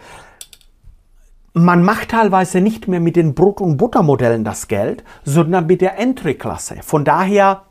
[1.53, 5.97] Man macht teilweise nicht mehr mit den Brot- und Buttermodellen das Geld, sondern mit der
[5.97, 6.81] Entry-Klasse.
[6.83, 7.63] Von daher,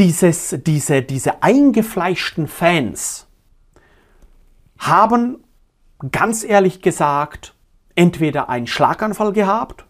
[0.00, 3.26] dieses, diese, diese eingefleischten Fans
[4.78, 5.44] haben
[6.10, 7.54] ganz ehrlich gesagt
[7.96, 9.84] entweder einen Schlaganfall gehabt,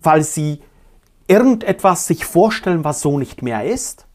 [0.00, 0.62] weil sie
[1.28, 4.06] irgendetwas sich vorstellen, was so nicht mehr ist.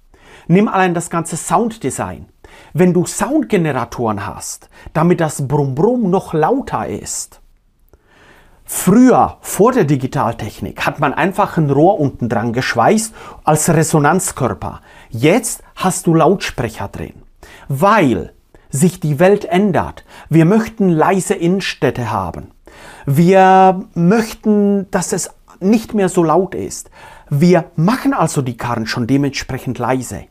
[0.48, 2.26] Nimm allein das ganze Sounddesign.
[2.74, 7.41] Wenn du Soundgeneratoren hast, damit das Brumm Brumm noch lauter ist,
[8.74, 13.14] Früher, vor der Digitaltechnik, hat man einfach ein Rohr unten dran geschweißt
[13.44, 14.80] als Resonanzkörper.
[15.10, 17.14] Jetzt hast du Lautsprecher drin,
[17.68, 18.32] weil
[18.70, 20.06] sich die Welt ändert.
[20.30, 22.52] Wir möchten leise Innenstädte haben.
[23.06, 26.90] Wir möchten, dass es nicht mehr so laut ist.
[27.30, 30.24] Wir machen also die Karren schon dementsprechend leise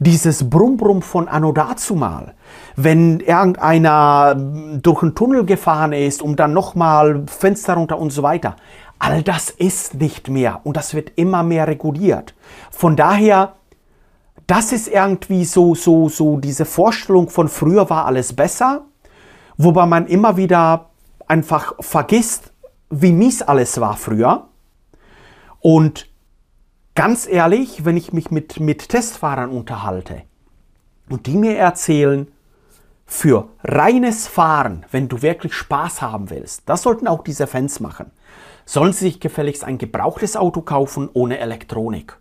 [0.00, 2.34] dieses Brumm-Brumm von Anno dazu mal,
[2.74, 8.56] wenn irgendeiner durch einen Tunnel gefahren ist und dann nochmal Fenster runter und so weiter.
[8.98, 12.34] All das ist nicht mehr und das wird immer mehr reguliert.
[12.70, 13.56] Von daher,
[14.46, 18.86] das ist irgendwie so, so, so diese Vorstellung von früher war alles besser,
[19.58, 20.86] wobei man immer wieder
[21.28, 22.54] einfach vergisst,
[22.88, 24.48] wie mies alles war früher.
[25.60, 26.09] Und
[27.00, 30.20] Ganz ehrlich, wenn ich mich mit, mit Testfahrern unterhalte
[31.08, 32.28] und die mir erzählen,
[33.06, 38.10] für reines Fahren, wenn du wirklich Spaß haben willst, das sollten auch diese Fans machen,
[38.66, 42.18] sollen sie sich gefälligst ein gebrauchtes Auto kaufen ohne Elektronik,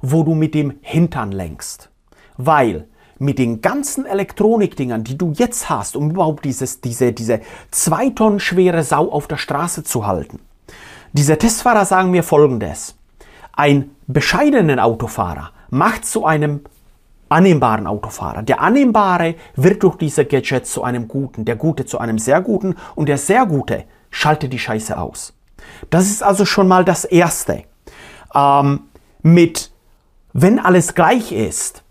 [0.00, 1.90] wo du mit dem Hintern lenkst.
[2.38, 8.08] Weil mit den ganzen Elektronikdingern, die du jetzt hast, um überhaupt dieses, diese, diese zwei
[8.08, 10.38] Tonnen schwere Sau auf der Straße zu halten,
[11.12, 12.96] diese Testfahrer sagen mir folgendes.
[13.56, 16.60] Ein bescheidenen Autofahrer macht zu einem
[17.28, 18.42] annehmbaren Autofahrer.
[18.42, 22.76] Der Annehmbare wird durch diese Gadgets zu einem Guten, der Gute zu einem sehr Guten
[22.94, 25.34] und der sehr Gute schaltet die Scheiße aus.
[25.90, 27.64] Das ist also schon mal das Erste.
[28.34, 28.80] Ähm,
[29.22, 29.72] mit,
[30.32, 31.82] wenn alles gleich ist,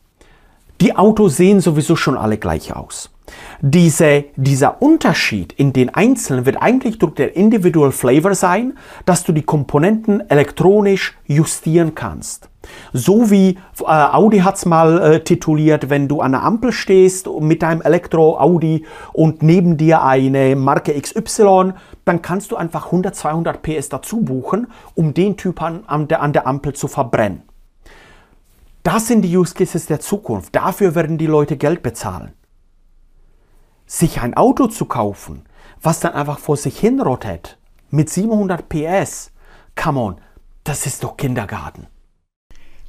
[0.82, 3.13] die Autos sehen sowieso schon alle gleich aus.
[3.62, 9.32] Diese, dieser Unterschied in den Einzelnen wird eigentlich durch den Individual Flavor sein, dass du
[9.32, 12.50] die Komponenten elektronisch justieren kannst.
[12.92, 17.62] So wie äh, Audi hat's mal äh, tituliert, wenn du an der Ampel stehst mit
[17.62, 21.74] deinem Elektro-Audi und neben dir eine Marke XY,
[22.06, 26.22] dann kannst du einfach 100, 200 PS dazu buchen, um den Typ an, an, der,
[26.22, 27.44] an der Ampel zu verbrennen.
[28.84, 30.54] Das sind die Use Cases der Zukunft.
[30.54, 32.34] Dafür werden die Leute Geld bezahlen
[33.94, 35.44] sich ein Auto zu kaufen,
[35.82, 37.60] was dann einfach vor sich hinrottet,
[37.92, 39.32] mit 700 PS,
[39.76, 40.16] come on,
[40.64, 41.86] das ist doch Kindergarten.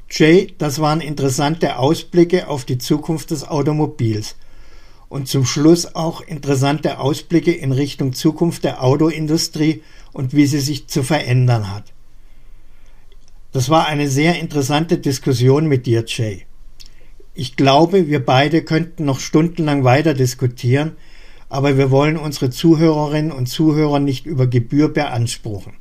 [0.09, 4.37] Jay, das waren interessante Ausblicke auf die Zukunft des Automobils.
[5.11, 9.83] Und zum Schluss auch interessante Ausblicke in Richtung Zukunft der Autoindustrie
[10.13, 11.93] und wie sie sich zu verändern hat.
[13.53, 16.47] Das war eine sehr interessante Diskussion mit dir, Jay.
[17.37, 20.93] Ich glaube, wir beide könnten noch stundenlang weiter diskutieren,
[21.49, 25.73] aber wir wollen unsere Zuhörerinnen und Zuhörer nicht über Gebühr beanspruchen.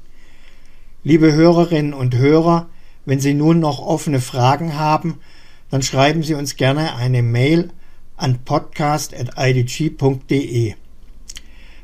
[1.03, 2.69] Liebe Hörerinnen und Hörer,
[3.05, 5.19] wenn Sie nun noch offene Fragen haben,
[5.69, 7.69] dann schreiben Sie uns gerne eine Mail
[8.17, 10.73] an podcast.idg.de.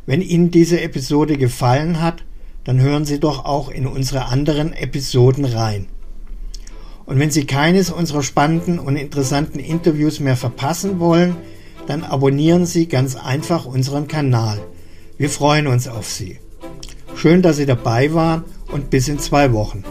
[0.07, 2.23] Wenn Ihnen diese Episode gefallen hat,
[2.63, 5.85] dann hören Sie doch auch in unsere anderen Episoden rein.
[7.09, 11.35] Und wenn Sie keines unserer spannenden und interessanten Interviews mehr verpassen wollen,
[11.87, 14.61] dann abonnieren Sie ganz einfach unseren Kanal.
[15.17, 16.37] Wir freuen uns auf Sie.
[17.15, 19.83] Schön, dass Sie dabei waren und bis in zwei Wochen.